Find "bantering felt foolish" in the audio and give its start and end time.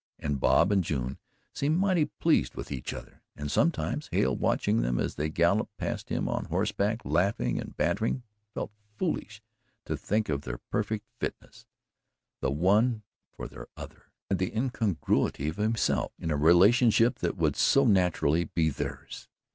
7.77-9.43